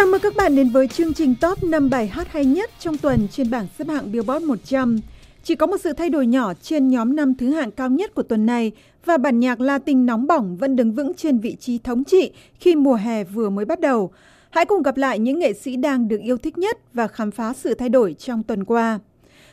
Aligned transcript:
Chào 0.00 0.06
mừng 0.06 0.20
các 0.20 0.36
bạn 0.36 0.56
đến 0.56 0.68
với 0.68 0.88
chương 0.88 1.14
trình 1.14 1.34
top 1.40 1.64
năm 1.64 1.90
bài 1.90 2.06
hát 2.06 2.32
hay 2.32 2.44
nhất 2.44 2.70
trong 2.78 2.96
tuần 2.96 3.28
trên 3.32 3.50
bảng 3.50 3.66
xếp 3.78 3.88
hạng 3.88 4.12
Billboard 4.12 4.46
100. 4.46 5.00
Chỉ 5.44 5.54
có 5.54 5.66
một 5.66 5.76
sự 5.80 5.92
thay 5.92 6.10
đổi 6.10 6.26
nhỏ 6.26 6.52
trên 6.62 6.88
nhóm 6.88 7.16
năm 7.16 7.34
thứ 7.34 7.50
hạng 7.50 7.70
cao 7.70 7.90
nhất 7.90 8.14
của 8.14 8.22
tuần 8.22 8.46
này 8.46 8.72
và 9.04 9.16
bản 9.16 9.40
nhạc 9.40 9.60
Latin 9.60 10.06
nóng 10.06 10.26
bỏng 10.26 10.56
vẫn 10.56 10.76
đứng 10.76 10.92
vững 10.92 11.14
trên 11.14 11.38
vị 11.38 11.56
trí 11.60 11.78
thống 11.78 12.04
trị 12.04 12.32
khi 12.60 12.76
mùa 12.76 12.94
hè 12.94 13.24
vừa 13.24 13.50
mới 13.50 13.64
bắt 13.64 13.80
đầu. 13.80 14.10
Hãy 14.50 14.66
cùng 14.66 14.82
gặp 14.82 14.96
lại 14.96 15.18
những 15.18 15.38
nghệ 15.38 15.52
sĩ 15.52 15.76
đang 15.76 16.08
được 16.08 16.20
yêu 16.20 16.36
thích 16.36 16.58
nhất 16.58 16.78
và 16.94 17.08
khám 17.08 17.30
phá 17.30 17.52
sự 17.52 17.74
thay 17.74 17.88
đổi 17.88 18.14
trong 18.18 18.42
tuần 18.42 18.64
qua. 18.64 18.98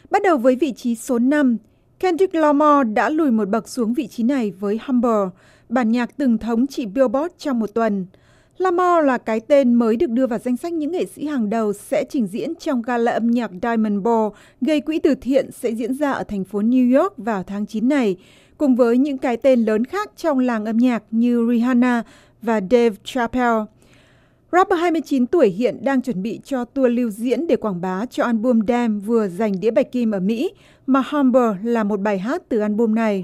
Bắt 0.09 0.23
đầu 0.23 0.37
với 0.37 0.55
vị 0.55 0.73
trí 0.73 0.95
số 0.95 1.19
5, 1.19 1.57
Kendrick 1.99 2.35
Lamar 2.35 2.87
đã 2.93 3.09
lùi 3.09 3.31
một 3.31 3.49
bậc 3.49 3.69
xuống 3.69 3.93
vị 3.93 4.07
trí 4.07 4.23
này 4.23 4.51
với 4.51 4.79
Humble, 4.85 5.29
bản 5.69 5.91
nhạc 5.91 6.17
từng 6.17 6.37
thống 6.37 6.67
trị 6.67 6.85
Billboard 6.85 7.33
trong 7.37 7.59
một 7.59 7.73
tuần. 7.73 8.05
Lamar 8.57 9.05
là 9.05 9.17
cái 9.17 9.39
tên 9.39 9.73
mới 9.73 9.95
được 9.95 10.09
đưa 10.09 10.27
vào 10.27 10.39
danh 10.39 10.57
sách 10.57 10.73
những 10.73 10.91
nghệ 10.91 11.05
sĩ 11.05 11.25
hàng 11.25 11.49
đầu 11.49 11.73
sẽ 11.73 12.03
trình 12.09 12.27
diễn 12.27 12.55
trong 12.55 12.81
gala 12.81 13.11
âm 13.11 13.31
nhạc 13.31 13.51
Diamond 13.61 14.03
Ball 14.03 14.27
gây 14.61 14.81
quỹ 14.81 14.99
từ 14.99 15.15
thiện 15.15 15.51
sẽ 15.51 15.69
diễn 15.69 15.93
ra 15.93 16.11
ở 16.11 16.23
thành 16.23 16.43
phố 16.43 16.61
New 16.61 16.99
York 17.01 17.13
vào 17.17 17.43
tháng 17.43 17.65
9 17.65 17.89
này, 17.89 18.15
cùng 18.57 18.75
với 18.75 18.97
những 18.97 19.17
cái 19.17 19.37
tên 19.37 19.65
lớn 19.65 19.85
khác 19.85 20.11
trong 20.15 20.39
làng 20.39 20.65
âm 20.65 20.77
nhạc 20.77 21.03
như 21.11 21.47
Rihanna 21.51 22.03
và 22.41 22.61
Dave 22.71 22.95
Chappelle. 23.03 23.65
Rapper 24.51 24.79
29 24.79 25.27
tuổi 25.27 25.49
hiện 25.49 25.85
đang 25.85 26.01
chuẩn 26.01 26.21
bị 26.23 26.39
cho 26.43 26.65
tour 26.65 26.91
lưu 26.91 27.09
diễn 27.09 27.47
để 27.47 27.55
quảng 27.55 27.81
bá 27.81 28.05
cho 28.05 28.23
album 28.23 28.59
Damn 28.67 28.99
vừa 28.99 29.27
giành 29.27 29.59
đĩa 29.59 29.71
bạch 29.71 29.91
kim 29.91 30.11
ở 30.11 30.19
Mỹ, 30.19 30.51
mà 30.87 31.03
Humber 31.09 31.55
là 31.63 31.83
một 31.83 31.99
bài 31.99 32.19
hát 32.19 32.41
từ 32.49 32.59
album 32.59 32.95
này. 32.95 33.23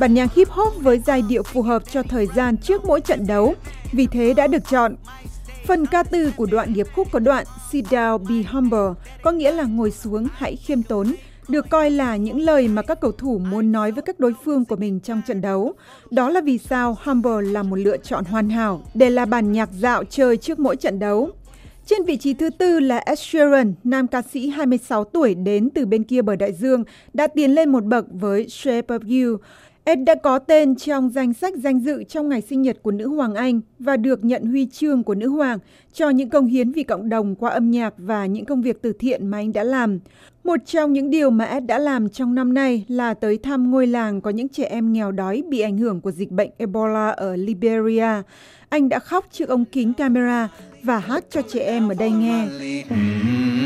Bản 0.00 0.14
nhạc 0.14 0.34
hip 0.34 0.48
hop 0.48 0.82
với 0.82 0.98
giai 1.06 1.22
điệu 1.22 1.42
phù 1.42 1.62
hợp 1.62 1.82
cho 1.90 2.02
thời 2.02 2.26
gian 2.26 2.56
trước 2.56 2.84
mỗi 2.84 3.00
trận 3.00 3.26
đấu, 3.26 3.54
vì 3.92 4.06
thế 4.06 4.34
đã 4.34 4.46
được 4.46 4.68
chọn. 4.70 4.94
Phần 5.66 5.86
ca 5.86 6.02
từ 6.02 6.32
của 6.36 6.46
đoạn 6.46 6.72
điệp 6.72 6.86
khúc 6.94 7.08
có 7.12 7.18
đoạn 7.18 7.46
Sit 7.70 7.84
down, 7.84 8.18
be 8.18 8.50
humble, 8.50 9.02
có 9.22 9.30
nghĩa 9.30 9.52
là 9.52 9.64
ngồi 9.64 9.90
xuống, 9.90 10.26
hãy 10.32 10.56
khiêm 10.56 10.82
tốn, 10.82 11.14
được 11.48 11.70
coi 11.70 11.90
là 11.90 12.16
những 12.16 12.40
lời 12.40 12.68
mà 12.68 12.82
các 12.82 13.00
cầu 13.00 13.12
thủ 13.12 13.38
muốn 13.38 13.72
nói 13.72 13.92
với 13.92 14.02
các 14.02 14.20
đối 14.20 14.34
phương 14.44 14.64
của 14.64 14.76
mình 14.76 15.00
trong 15.00 15.22
trận 15.26 15.40
đấu. 15.40 15.72
Đó 16.10 16.30
là 16.30 16.40
vì 16.40 16.58
sao 16.58 16.96
Humble 17.04 17.50
là 17.52 17.62
một 17.62 17.76
lựa 17.76 17.96
chọn 17.96 18.24
hoàn 18.24 18.50
hảo 18.50 18.82
để 18.94 19.10
là 19.10 19.24
bản 19.24 19.52
nhạc 19.52 19.68
dạo 19.78 20.04
chơi 20.04 20.36
trước 20.36 20.58
mỗi 20.58 20.76
trận 20.76 20.98
đấu. 20.98 21.30
Trên 21.86 22.04
vị 22.04 22.16
trí 22.16 22.34
thứ 22.34 22.50
tư 22.50 22.80
là 22.80 22.98
Ed 22.98 23.18
Sheeran, 23.18 23.74
nam 23.84 24.06
ca 24.06 24.22
sĩ 24.22 24.48
26 24.48 25.04
tuổi 25.04 25.34
đến 25.34 25.70
từ 25.74 25.86
bên 25.86 26.04
kia 26.04 26.22
bờ 26.22 26.36
đại 26.36 26.52
dương, 26.52 26.84
đã 27.14 27.26
tiến 27.26 27.54
lên 27.54 27.72
một 27.72 27.84
bậc 27.84 28.04
với 28.12 28.48
Shape 28.48 28.98
of 28.98 29.28
You. 29.28 29.38
Ed 29.84 29.98
đã 30.06 30.14
có 30.14 30.38
tên 30.38 30.76
trong 30.76 31.10
danh 31.10 31.34
sách 31.34 31.54
danh 31.56 31.80
dự 31.80 32.04
trong 32.04 32.28
ngày 32.28 32.40
sinh 32.40 32.62
nhật 32.62 32.76
của 32.82 32.90
nữ 32.90 33.08
hoàng 33.08 33.34
Anh 33.34 33.60
và 33.78 33.96
được 33.96 34.24
nhận 34.24 34.46
huy 34.46 34.66
chương 34.66 35.02
của 35.02 35.14
nữ 35.14 35.28
hoàng 35.28 35.58
cho 35.92 36.10
những 36.10 36.28
công 36.28 36.46
hiến 36.46 36.72
vì 36.72 36.82
cộng 36.82 37.08
đồng 37.08 37.34
qua 37.34 37.50
âm 37.50 37.70
nhạc 37.70 37.94
và 37.98 38.26
những 38.26 38.44
công 38.44 38.62
việc 38.62 38.82
từ 38.82 38.92
thiện 38.92 39.26
mà 39.26 39.38
anh 39.38 39.52
đã 39.52 39.64
làm. 39.64 39.98
Một 40.44 40.56
trong 40.66 40.92
những 40.92 41.10
điều 41.10 41.30
mà 41.30 41.44
Ed 41.44 41.64
đã 41.64 41.78
làm 41.78 42.08
trong 42.08 42.34
năm 42.34 42.54
nay 42.54 42.84
là 42.88 43.14
tới 43.14 43.38
thăm 43.38 43.70
ngôi 43.70 43.86
làng 43.86 44.20
có 44.20 44.30
những 44.30 44.48
trẻ 44.48 44.64
em 44.64 44.92
nghèo 44.92 45.12
đói 45.12 45.42
bị 45.48 45.60
ảnh 45.60 45.78
hưởng 45.78 46.00
của 46.00 46.10
dịch 46.10 46.30
bệnh 46.30 46.50
Ebola 46.58 47.10
ở 47.10 47.36
Liberia. 47.36 48.22
Anh 48.68 48.88
đã 48.88 48.98
khóc 48.98 49.26
trước 49.32 49.48
ống 49.48 49.64
kính 49.64 49.92
camera 49.92 50.48
và 50.82 50.98
hát 50.98 51.24
cho 51.30 51.42
trẻ 51.42 51.60
em 51.60 51.88
ở 51.88 51.94
đây 51.94 52.10
nghe. 52.10 52.48
Mm-hmm. 52.48 53.60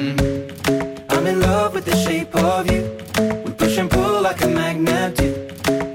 I'm 1.09 1.27
in 1.27 1.41
love 1.41 1.75
with 1.75 1.85
the 1.85 1.97
shape 1.97 2.33
of 2.33 2.65
you. 2.67 2.83
We 3.45 3.51
push 3.59 3.79
and 3.79 3.91
pull 3.91 4.23
like 4.23 4.43
a 4.43 4.49
magnet 4.49 5.17
do. 5.17 5.54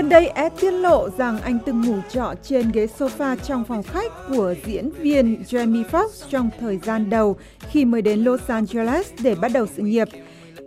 Gần 0.00 0.08
đây 0.08 0.26
Ed 0.28 0.52
tiết 0.60 0.70
lộ 0.70 1.08
rằng 1.18 1.40
anh 1.40 1.58
từng 1.66 1.80
ngủ 1.80 1.96
trọ 2.10 2.34
trên 2.42 2.70
ghế 2.72 2.86
sofa 2.98 3.36
trong 3.36 3.64
phòng 3.64 3.82
khách 3.82 4.12
của 4.28 4.54
diễn 4.66 4.90
viên 4.90 5.42
Jamie 5.48 5.84
Foxx 5.84 6.08
trong 6.30 6.50
thời 6.60 6.78
gian 6.78 7.10
đầu 7.10 7.36
khi 7.70 7.84
mới 7.84 8.02
đến 8.02 8.24
Los 8.24 8.40
Angeles 8.46 9.12
để 9.22 9.34
bắt 9.34 9.50
đầu 9.54 9.66
sự 9.76 9.82
nghiệp. 9.82 10.08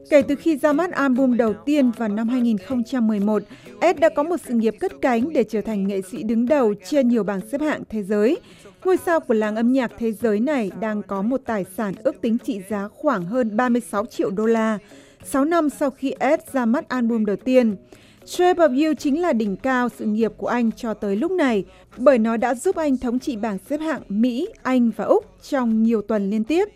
Kể 0.10 0.22
từ 0.22 0.36
khi 0.36 0.58
ra 0.58 0.74
mắt 0.74 0.92
album 0.92 1.38
đầu 1.38 1.54
tiên 1.66 1.92
vào 1.98 2.10
năm 2.10 2.30
2011, 2.30 3.44
Ed 3.80 3.98
đã 3.98 4.10
có 4.10 4.24
một 4.24 4.38
sự 4.46 4.54
nghiệp 4.54 4.76
cất 4.80 4.92
cánh 5.02 5.34
để 5.34 5.44
trở 5.44 5.62
thành 5.62 5.88
nghệ 5.88 6.02
sĩ 6.12 6.24
đứng 6.24 6.46
đầu 6.46 6.74
trên 6.90 7.08
nhiều 7.08 7.24
bảng 7.24 7.42
xếp 7.52 7.62
hạng 7.62 7.84
thế 7.90 8.04
giới. 8.04 8.38
Ngôi 8.86 8.98
sao 8.98 9.20
của 9.20 9.34
làng 9.34 9.56
âm 9.56 9.74
nhạc 9.74 9.92
thế 9.98 10.12
giới 10.12 10.40
này 10.40 10.72
đang 10.80 11.02
có 11.04 11.22
một 11.22 11.42
tài 11.46 11.66
sản 11.78 11.94
ước 12.04 12.22
tính 12.22 12.38
trị 12.38 12.62
giá 12.70 12.88
khoảng 12.88 13.26
hơn 13.26 13.58
36 13.58 14.06
triệu 14.06 14.30
đô 14.30 14.46
la, 14.46 14.78
6 15.26 15.46
năm 15.46 15.70
sau 15.70 15.90
khi 15.90 16.14
Ed 16.20 16.40
ra 16.54 16.66
mắt 16.66 16.90
album 16.90 17.26
đầu 17.26 17.36
tiên. 17.36 17.76
Shape 18.26 18.64
of 18.64 18.86
You 18.86 18.94
chính 18.94 19.22
là 19.22 19.34
đỉnh 19.34 19.56
cao 19.56 19.90
sự 19.90 20.06
nghiệp 20.06 20.32
của 20.38 20.48
anh 20.48 20.72
cho 20.72 20.94
tới 20.94 21.16
lúc 21.16 21.32
này, 21.32 21.66
bởi 21.98 22.18
nó 22.18 22.38
đã 22.38 22.56
giúp 22.56 22.76
anh 22.76 22.98
thống 22.98 23.20
trị 23.20 23.36
bảng 23.38 23.58
xếp 23.70 23.78
hạng 23.82 24.02
Mỹ, 24.10 24.48
Anh 24.64 24.92
và 24.96 25.06
Úc 25.06 25.26
trong 25.42 25.84
nhiều 25.84 26.02
tuần 26.02 26.30
liên 26.30 26.44
tiếp. 26.44 26.70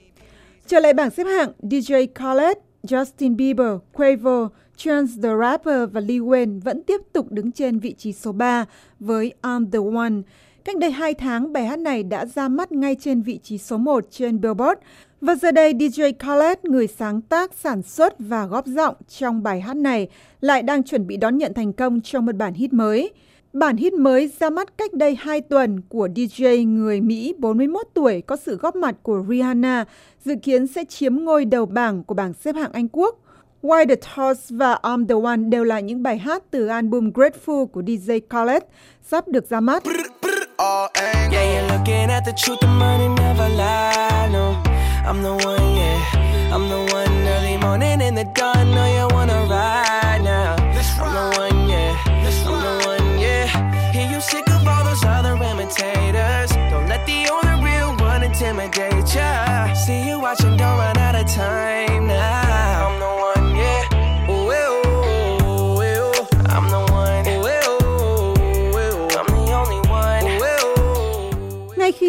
Trở 0.67 0.79
lại 0.79 0.93
bảng 0.93 1.09
xếp 1.09 1.23
hạng, 1.23 1.51
DJ 1.61 2.07
Khaled 2.15 2.57
Justin 2.83 3.35
Bieber, 3.35 3.77
Quavo, 3.93 4.49
Chance 4.75 5.13
the 5.23 5.29
Rapper 5.41 5.89
và 5.91 6.01
Lil 6.01 6.21
Wayne 6.21 6.61
vẫn 6.61 6.83
tiếp 6.83 7.01
tục 7.13 7.31
đứng 7.31 7.51
trên 7.51 7.79
vị 7.79 7.93
trí 7.97 8.13
số 8.13 8.31
3 8.31 8.65
với 8.99 9.33
I'm 9.41 9.71
the 9.71 9.97
One. 9.97 10.21
Cách 10.67 10.77
đây 10.77 10.91
2 10.91 11.13
tháng, 11.13 11.53
bài 11.53 11.65
hát 11.65 11.79
này 11.79 12.03
đã 12.03 12.25
ra 12.25 12.47
mắt 12.47 12.71
ngay 12.71 12.95
trên 12.95 13.21
vị 13.21 13.39
trí 13.43 13.57
số 13.57 13.77
1 13.77 14.03
trên 14.11 14.41
Billboard. 14.41 14.79
Và 15.21 15.35
giờ 15.35 15.51
đây, 15.51 15.73
DJ 15.73 16.13
Khaled, 16.19 16.57
người 16.63 16.87
sáng 16.87 17.21
tác, 17.21 17.53
sản 17.53 17.81
xuất 17.81 18.15
và 18.19 18.45
góp 18.45 18.65
giọng 18.65 18.95
trong 19.09 19.43
bài 19.43 19.61
hát 19.61 19.77
này, 19.77 20.07
lại 20.41 20.61
đang 20.61 20.83
chuẩn 20.83 21.07
bị 21.07 21.17
đón 21.17 21.37
nhận 21.37 21.53
thành 21.53 21.73
công 21.73 22.01
trong 22.01 22.25
một 22.25 22.35
bản 22.35 22.53
hit 22.53 22.73
mới. 22.73 23.13
Bản 23.53 23.77
hit 23.77 23.93
mới 23.93 24.31
ra 24.39 24.49
mắt 24.49 24.77
cách 24.77 24.93
đây 24.93 25.15
2 25.19 25.41
tuần 25.41 25.81
của 25.81 26.07
DJ 26.15 26.73
người 26.73 27.01
Mỹ 27.01 27.33
41 27.37 27.87
tuổi 27.93 28.21
có 28.21 28.35
sự 28.35 28.55
góp 28.55 28.75
mặt 28.75 28.95
của 29.03 29.25
Rihanna 29.29 29.85
dự 30.25 30.35
kiến 30.43 30.67
sẽ 30.67 30.83
chiếm 30.85 31.15
ngôi 31.15 31.45
đầu 31.45 31.65
bảng 31.65 32.03
của 32.03 32.13
bảng 32.13 32.33
xếp 32.33 32.55
hạng 32.55 32.71
Anh 32.71 32.87
Quốc. 32.91 33.19
Why 33.61 33.87
the 33.87 33.95
Toss 33.95 34.51
và 34.53 34.79
I'm 34.83 35.07
the 35.07 35.15
One 35.23 35.49
đều 35.49 35.63
là 35.63 35.79
những 35.79 36.03
bài 36.03 36.17
hát 36.17 36.43
từ 36.51 36.67
album 36.67 37.09
Grateful 37.09 37.65
của 37.65 37.81
DJ 37.81 38.21
Khaled 38.29 38.63
sắp 39.01 39.27
được 39.27 39.49
ra 39.49 39.59
mắt. 39.59 39.83
all 40.67 40.89
angles. 40.95 41.33
Yeah, 41.33 41.45
you're 41.53 41.69
looking 41.73 42.07
at 42.17 42.23
the 42.25 42.33
truth, 42.33 42.59
the 42.59 42.67
money 42.67 43.07
never 43.07 43.47
lie. 43.49 44.27
No, 44.31 44.45
I'm 45.09 45.21
the 45.21 45.33
one, 45.51 45.67
yeah. 45.79 46.53
I'm 46.53 46.65
the 46.73 46.81
one 46.97 47.15
early 47.35 47.57
morning 47.57 48.01
in 48.07 48.13
the 48.15 48.25
dawn. 48.37 48.65
No, 48.75 48.83
you 48.95 49.05
wanna 49.15 49.39
ride. 49.53 49.86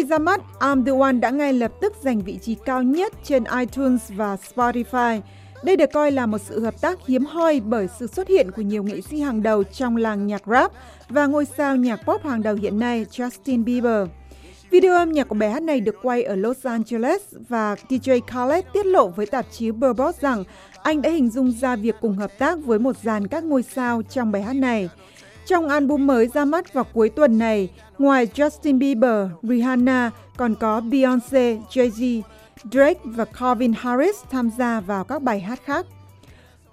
Ra 0.09 0.17
mắt, 0.17 0.41
I'm 0.59 0.85
the 0.85 0.91
one 0.99 1.13
đã 1.13 1.29
ngay 1.29 1.53
lập 1.53 1.71
tức 1.81 1.93
giành 2.01 2.19
vị 2.19 2.37
trí 2.41 2.55
cao 2.55 2.83
nhất 2.83 3.13
trên 3.23 3.43
iTunes 3.59 4.01
và 4.15 4.37
Spotify. 4.55 5.21
Đây 5.63 5.75
được 5.75 5.91
coi 5.93 6.11
là 6.11 6.25
một 6.25 6.37
sự 6.37 6.59
hợp 6.59 6.81
tác 6.81 7.05
hiếm 7.07 7.25
hoi 7.25 7.59
bởi 7.59 7.87
sự 7.99 8.07
xuất 8.07 8.27
hiện 8.27 8.51
của 8.51 8.61
nhiều 8.61 8.83
nghệ 8.83 9.01
sĩ 9.01 9.19
hàng 9.19 9.43
đầu 9.43 9.63
trong 9.63 9.97
làng 9.97 10.27
nhạc 10.27 10.41
rap 10.45 10.71
và 11.09 11.25
ngôi 11.25 11.45
sao 11.45 11.75
nhạc 11.75 11.95
pop 11.95 12.23
hàng 12.23 12.43
đầu 12.43 12.55
hiện 12.55 12.79
nay 12.79 13.05
Justin 13.11 13.63
Bieber. 13.63 14.07
Video 14.69 14.95
âm 14.95 15.11
nhạc 15.11 15.27
của 15.27 15.35
bài 15.35 15.51
hát 15.51 15.63
này 15.63 15.79
được 15.79 15.95
quay 16.01 16.23
ở 16.23 16.35
Los 16.35 16.65
Angeles 16.65 17.21
và 17.49 17.75
DJ 17.89 18.21
Khaled 18.27 18.65
tiết 18.73 18.85
lộ 18.85 19.07
với 19.07 19.25
tạp 19.25 19.45
chí 19.51 19.71
Billboard 19.71 20.19
rằng 20.19 20.43
anh 20.83 21.01
đã 21.01 21.09
hình 21.09 21.29
dung 21.29 21.51
ra 21.51 21.75
việc 21.75 21.95
cùng 22.01 22.15
hợp 22.15 22.31
tác 22.37 22.59
với 22.65 22.79
một 22.79 22.95
dàn 23.03 23.27
các 23.27 23.43
ngôi 23.43 23.63
sao 23.63 24.01
trong 24.09 24.31
bài 24.31 24.41
hát 24.41 24.55
này. 24.55 24.89
Trong 25.45 25.69
album 25.69 26.07
mới 26.07 26.27
ra 26.27 26.45
mắt 26.45 26.73
vào 26.73 26.83
cuối 26.93 27.09
tuần 27.09 27.39
này, 27.39 27.69
ngoài 27.97 28.27
Justin 28.35 28.79
Bieber, 28.79 29.27
Rihanna, 29.43 30.11
còn 30.37 30.55
có 30.55 30.81
Beyoncé, 30.81 31.57
Jay-Z, 31.69 32.21
Drake 32.71 32.99
và 33.03 33.25
Calvin 33.25 33.73
Harris 33.77 34.15
tham 34.31 34.51
gia 34.57 34.79
vào 34.79 35.03
các 35.03 35.21
bài 35.21 35.39
hát 35.39 35.59
khác. 35.65 35.85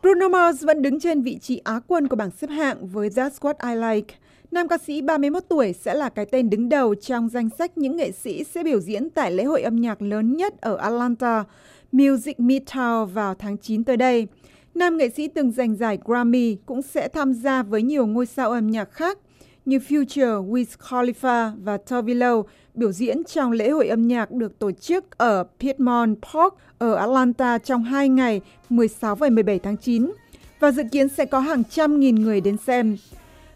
Bruno 0.02 0.28
Mars 0.28 0.64
vẫn 0.64 0.82
đứng 0.82 1.00
trên 1.00 1.22
vị 1.22 1.38
trí 1.38 1.60
Á 1.64 1.80
quân 1.86 2.08
của 2.08 2.16
bảng 2.16 2.30
xếp 2.30 2.50
hạng 2.50 2.86
với 2.86 3.08
That's 3.08 3.30
What 3.40 3.54
I 3.70 3.94
Like. 3.94 4.14
Nam 4.50 4.68
ca 4.68 4.78
sĩ 4.78 5.02
31 5.02 5.42
tuổi 5.48 5.72
sẽ 5.72 5.94
là 5.94 6.08
cái 6.08 6.26
tên 6.26 6.50
đứng 6.50 6.68
đầu 6.68 6.94
trong 6.94 7.28
danh 7.28 7.48
sách 7.58 7.78
những 7.78 7.96
nghệ 7.96 8.12
sĩ 8.12 8.44
sẽ 8.44 8.62
biểu 8.62 8.80
diễn 8.80 9.10
tại 9.10 9.30
lễ 9.30 9.44
hội 9.44 9.62
âm 9.62 9.80
nhạc 9.80 10.02
lớn 10.02 10.36
nhất 10.36 10.60
ở 10.60 10.76
Atlanta, 10.76 11.44
Music 11.92 12.38
Midtown 12.38 13.04
vào 13.04 13.34
tháng 13.34 13.58
9 13.58 13.84
tới 13.84 13.96
đây. 13.96 14.26
Nam 14.76 14.96
nghệ 14.96 15.08
sĩ 15.08 15.28
từng 15.28 15.52
giành 15.52 15.76
giải 15.76 15.98
Grammy 16.04 16.56
cũng 16.66 16.82
sẽ 16.82 17.08
tham 17.08 17.34
gia 17.34 17.62
với 17.62 17.82
nhiều 17.82 18.06
ngôi 18.06 18.26
sao 18.26 18.50
âm 18.50 18.70
nhạc 18.70 18.92
khác 18.92 19.18
như 19.64 19.78
Future, 19.78 20.50
Wiz 20.50 20.64
Khalifa 20.78 21.52
và 21.62 21.76
Tovilo 21.76 22.42
biểu 22.74 22.92
diễn 22.92 23.24
trong 23.24 23.52
lễ 23.52 23.70
hội 23.70 23.88
âm 23.88 24.08
nhạc 24.08 24.30
được 24.30 24.58
tổ 24.58 24.72
chức 24.72 25.18
ở 25.18 25.44
Piedmont 25.60 26.18
Park 26.22 26.54
ở 26.78 26.94
Atlanta 26.94 27.58
trong 27.58 27.84
hai 27.84 28.08
ngày 28.08 28.40
16 28.68 29.14
và 29.14 29.28
17 29.28 29.58
tháng 29.58 29.76
9 29.76 30.12
và 30.60 30.70
dự 30.70 30.82
kiến 30.92 31.08
sẽ 31.08 31.24
có 31.24 31.40
hàng 31.40 31.62
trăm 31.70 32.00
nghìn 32.00 32.14
người 32.14 32.40
đến 32.40 32.56
xem. 32.66 32.96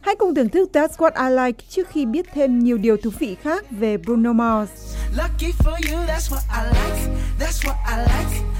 Hãy 0.00 0.16
cùng 0.16 0.34
thưởng 0.34 0.48
thức 0.48 0.70
That's 0.72 0.88
What 0.88 1.28
I 1.28 1.46
Like 1.46 1.64
trước 1.68 1.88
khi 1.88 2.06
biết 2.06 2.26
thêm 2.34 2.58
nhiều 2.58 2.78
điều 2.78 2.96
thú 2.96 3.10
vị 3.18 3.34
khác 3.34 3.64
về 3.70 3.96
Bruno 3.96 4.32
Mars. 4.32 4.70
Lucky 5.16 5.52
for 5.64 5.92
you, 5.92 6.06
that's 6.06 6.30
what 6.30 6.42
I 6.50 6.68
like. 6.68 7.22
That's 7.40 7.66
what 7.66 7.74
I 7.86 7.98
like. 7.98 8.59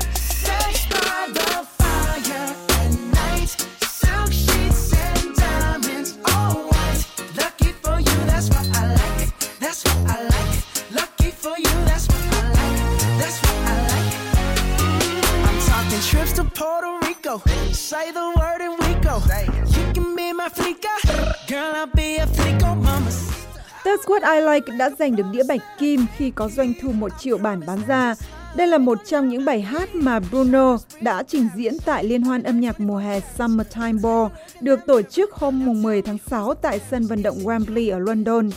That's 23.83 24.05
What 24.05 24.35
I 24.35 24.41
Like 24.41 24.77
đã 24.77 24.89
giành 24.99 25.15
được 25.15 25.23
đĩa 25.31 25.43
bạch 25.47 25.61
kim 25.79 26.05
khi 26.17 26.31
có 26.31 26.49
doanh 26.49 26.73
thu 26.81 26.91
một 26.91 27.11
triệu 27.19 27.37
bản 27.37 27.61
bán 27.67 27.79
ra. 27.87 28.15
Đây 28.55 28.67
là 28.67 28.77
một 28.77 29.05
trong 29.05 29.29
những 29.29 29.45
bài 29.45 29.61
hát 29.61 29.95
mà 29.95 30.19
Bruno 30.19 30.77
đã 31.01 31.23
trình 31.23 31.47
diễn 31.55 31.73
tại 31.85 32.03
Liên 32.03 32.21
hoan 32.21 32.43
âm 32.43 32.59
nhạc 32.59 32.79
mùa 32.79 32.97
hè 32.97 33.19
Summertime 33.37 33.99
Ball 34.03 34.27
được 34.61 34.79
tổ 34.87 35.01
chức 35.01 35.31
hôm 35.33 35.81
10 35.81 36.01
tháng 36.01 36.17
6 36.27 36.53
tại 36.53 36.79
sân 36.91 37.07
vận 37.07 37.23
động 37.23 37.37
Wembley 37.37 37.93
ở 37.93 37.99
London. 37.99 38.49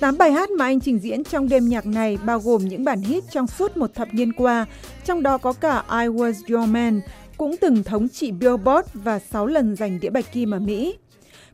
Tám 0.00 0.18
bài 0.18 0.32
hát 0.32 0.50
mà 0.50 0.64
anh 0.64 0.80
trình 0.80 0.98
diễn 0.98 1.24
trong 1.24 1.48
đêm 1.48 1.68
nhạc 1.68 1.86
này 1.86 2.18
bao 2.24 2.40
gồm 2.40 2.64
những 2.64 2.84
bản 2.84 3.00
hit 3.00 3.24
trong 3.32 3.46
suốt 3.46 3.76
một 3.76 3.94
thập 3.94 4.08
niên 4.14 4.32
qua, 4.32 4.66
trong 5.04 5.22
đó 5.22 5.38
có 5.38 5.52
cả 5.52 5.82
I 5.90 6.06
Was 6.06 6.32
Your 6.48 6.68
Man, 6.68 7.00
cũng 7.36 7.56
từng 7.56 7.84
thống 7.84 8.08
trị 8.08 8.32
Billboard 8.32 8.88
và 8.94 9.18
6 9.18 9.46
lần 9.46 9.76
giành 9.76 10.00
đĩa 10.00 10.10
bạch 10.10 10.32
kim 10.32 10.50
ở 10.50 10.58
Mỹ. 10.58 10.94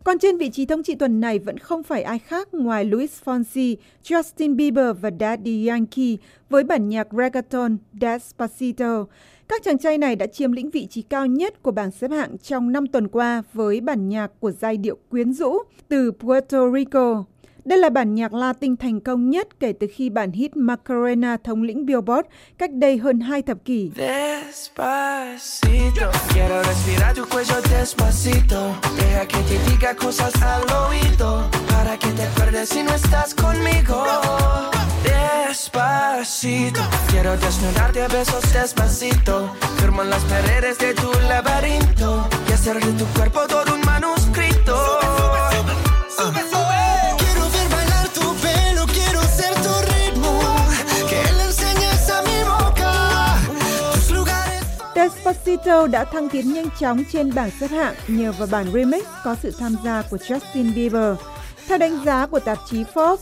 Còn 0.04 0.18
trên 0.18 0.38
vị 0.38 0.50
trí 0.50 0.66
thống 0.66 0.82
trị 0.82 0.94
tuần 0.94 1.20
này 1.20 1.38
vẫn 1.38 1.58
không 1.58 1.82
phải 1.82 2.02
ai 2.02 2.18
khác 2.18 2.54
ngoài 2.54 2.84
Luis 2.84 3.22
Fonsi, 3.24 3.76
Justin 4.04 4.56
Bieber 4.56 4.96
và 5.00 5.10
Daddy 5.20 5.66
Yankee 5.66 6.16
với 6.50 6.64
bản 6.64 6.88
nhạc 6.88 7.08
reggaeton 7.12 7.76
Despacito. 8.00 9.04
Các 9.48 9.62
chàng 9.64 9.78
trai 9.78 9.98
này 9.98 10.16
đã 10.16 10.26
chiếm 10.26 10.52
lĩnh 10.52 10.70
vị 10.70 10.86
trí 10.86 11.02
cao 11.02 11.26
nhất 11.26 11.62
của 11.62 11.70
bảng 11.70 11.90
xếp 11.90 12.10
hạng 12.10 12.38
trong 12.38 12.72
năm 12.72 12.86
tuần 12.86 13.08
qua 13.08 13.42
với 13.52 13.80
bản 13.80 14.08
nhạc 14.08 14.30
của 14.40 14.50
giai 14.50 14.76
điệu 14.76 14.96
quyến 15.10 15.32
rũ 15.32 15.58
từ 15.88 16.12
Puerto 16.12 16.70
Rico. 16.74 17.24
Đây 17.64 17.78
là 17.78 17.90
bản 17.90 18.14
nhạc 18.14 18.34
Latin 18.34 18.76
thành 18.76 19.00
công 19.00 19.30
nhất 19.30 19.48
kể 19.60 19.72
từ 19.80 19.86
khi 19.94 20.10
bản 20.10 20.32
hit 20.32 20.56
Macarena 20.56 21.36
thống 21.44 21.62
lĩnh 21.62 21.86
Billboard 21.86 22.28
cách 22.58 22.70
đây 22.72 22.98
hơn 22.98 23.20
hai 23.20 23.42
thập 23.42 23.58
kỷ. 23.64 23.90
Despacito, 35.56 36.82
quiero 37.10 37.36
desnudarte 37.36 38.02
a 38.02 38.08
besos 38.08 38.54
despacito, 38.54 39.48
firmo 39.76 40.02
las 40.02 40.22
paredes 40.24 40.78
de 40.78 40.94
tu 40.94 41.12
laberinto 41.28 42.28
y 42.48 42.52
hacer 42.52 42.80
tu 42.98 43.06
cuerpo 43.16 43.40
todo 43.48 43.74
un 43.74 43.80
manuscrito. 43.86 44.81
Despacito 55.32 55.86
đã 55.86 56.04
thăng 56.04 56.28
tiến 56.28 56.52
nhanh 56.54 56.68
chóng 56.80 57.04
trên 57.12 57.34
bảng 57.34 57.50
xếp 57.50 57.66
hạng 57.66 57.94
nhờ 58.08 58.32
vào 58.32 58.48
bản 58.50 58.66
remix 58.72 59.04
có 59.24 59.34
sự 59.34 59.52
tham 59.58 59.76
gia 59.84 60.02
của 60.10 60.16
Justin 60.16 60.74
Bieber. 60.74 61.16
Theo 61.66 61.78
đánh 61.78 62.04
giá 62.04 62.26
của 62.26 62.40
tạp 62.40 62.58
chí 62.70 62.84
Forbes, 62.94 63.16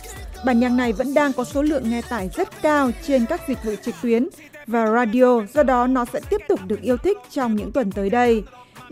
bản 0.44 0.60
nhạc 0.60 0.68
này 0.68 0.92
vẫn 0.92 1.14
đang 1.14 1.32
có 1.32 1.44
số 1.44 1.62
lượng 1.62 1.90
nghe 1.90 2.02
tải 2.02 2.30
rất 2.36 2.62
cao 2.62 2.90
trên 3.06 3.26
các 3.26 3.40
dịch 3.48 3.64
vụ 3.64 3.72
trực 3.82 3.94
tuyến 4.02 4.28
và 4.66 4.86
radio, 4.86 5.40
do 5.54 5.62
đó 5.62 5.86
nó 5.86 6.04
sẽ 6.04 6.20
tiếp 6.30 6.40
tục 6.48 6.60
được 6.66 6.80
yêu 6.82 6.96
thích 6.96 7.18
trong 7.30 7.56
những 7.56 7.72
tuần 7.72 7.92
tới 7.92 8.10
đây. 8.10 8.42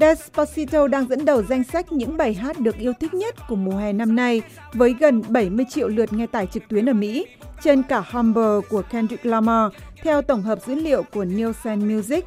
Despacito 0.01 0.89
đang 0.89 1.09
dẫn 1.09 1.25
đầu 1.25 1.43
danh 1.43 1.65
sách 1.65 1.93
những 1.93 2.17
bài 2.17 2.35
hát 2.35 2.61
được 2.61 2.79
yêu 2.79 2.93
thích 3.01 3.15
nhất 3.15 3.35
của 3.49 3.57
mùa 3.57 3.77
hè 3.77 3.93
năm 3.93 4.17
nay 4.17 4.43
với 4.73 4.95
gần 5.01 5.23
70 5.29 5.67
triệu 5.71 5.89
lượt 5.89 6.13
nghe 6.13 6.27
tải 6.27 6.47
trực 6.47 6.63
tuyến 6.69 6.89
ở 6.89 6.93
Mỹ, 6.93 7.27
trên 7.63 7.83
cả 7.83 8.03
Humble 8.11 8.69
của 8.69 8.83
Kendrick 8.91 9.27
Lamar, 9.27 9.73
theo 10.03 10.23
tổng 10.23 10.43
hợp 10.43 10.59
dữ 10.67 10.75
liệu 10.75 11.03
của 11.03 11.25
Nielsen 11.25 11.97
Music. 11.97 12.25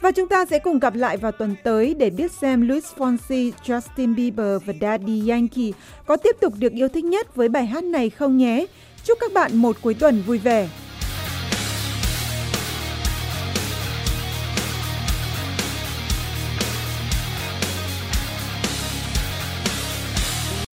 Và 0.00 0.10
chúng 0.10 0.28
ta 0.28 0.44
sẽ 0.44 0.58
cùng 0.58 0.78
gặp 0.78 0.94
lại 0.94 1.16
vào 1.16 1.32
tuần 1.32 1.54
tới 1.62 1.94
để 1.98 2.10
biết 2.10 2.32
xem 2.32 2.68
Luis 2.68 2.84
Fonsi, 2.96 3.52
Justin 3.64 4.14
Bieber 4.14 4.62
và 4.64 4.72
Daddy 4.80 5.28
Yankee 5.28 5.70
có 6.06 6.16
tiếp 6.16 6.36
tục 6.40 6.54
được 6.58 6.72
yêu 6.72 6.88
thích 6.88 7.04
nhất 7.04 7.36
với 7.36 7.48
bài 7.48 7.66
hát 7.66 7.84
này 7.84 8.10
không 8.10 8.36
nhé. 8.36 8.66
Chúc 9.04 9.18
các 9.20 9.32
bạn 9.32 9.56
một 9.56 9.76
cuối 9.82 9.94
tuần 9.94 10.22
vui 10.26 10.38
vẻ. 10.38 10.68